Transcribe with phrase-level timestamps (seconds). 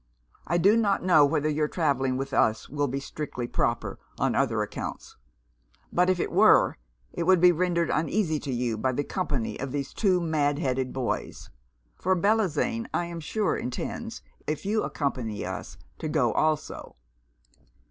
[0.47, 4.63] I do not know whether your travelling with us will be strictly proper, on other
[4.63, 5.15] accounts;
[5.93, 6.75] but if it were,
[7.13, 10.91] it would be rendered uneasy to you by the company of these two mad headed
[10.91, 11.51] boys;
[11.97, 16.95] for Bellozane I am sure intends, if you accompany us, to go also.'